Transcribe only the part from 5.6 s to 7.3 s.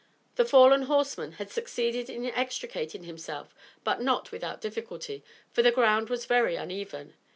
the ground was very uneven.